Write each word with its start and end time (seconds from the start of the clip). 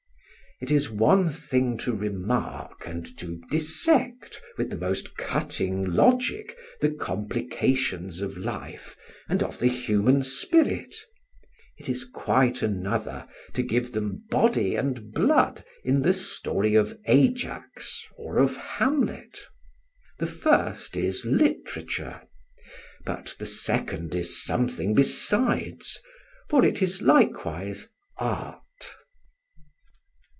It 0.63 0.69
is 0.69 0.91
one 0.91 1.27
thing 1.29 1.75
to 1.79 1.91
remark 1.95 2.85
and 2.85 3.03
to 3.17 3.41
dissect, 3.49 4.39
with 4.59 4.69
the 4.69 4.77
most 4.77 5.17
cutting 5.17 5.83
logic, 5.85 6.55
the 6.81 6.91
complications 6.91 8.21
of 8.21 8.37
life, 8.37 8.95
and 9.27 9.41
of 9.41 9.57
the 9.57 9.65
human 9.65 10.21
spirit; 10.21 10.95
it 11.79 11.89
is 11.89 12.03
quite 12.05 12.61
another 12.61 13.27
to 13.55 13.63
give 13.63 13.93
them 13.93 14.21
body 14.29 14.75
and 14.75 15.11
blood 15.13 15.63
in 15.83 16.03
the 16.03 16.13
story 16.13 16.75
of 16.75 16.95
Ajax 17.07 18.07
or 18.15 18.37
of 18.37 18.55
Hamlet. 18.57 19.39
The 20.19 20.27
first 20.27 20.95
is 20.95 21.25
literature, 21.25 22.21
but 23.03 23.35
the 23.39 23.47
second 23.47 24.13
is 24.13 24.43
something 24.45 24.93
besides, 24.93 25.97
for 26.51 26.63
it 26.63 26.83
is 26.83 27.01
likewise 27.01 27.89
art. 28.19 28.59